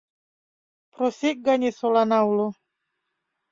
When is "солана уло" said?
1.79-2.47